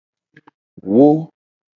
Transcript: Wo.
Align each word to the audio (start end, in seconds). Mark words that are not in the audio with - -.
Wo. 0.93 1.05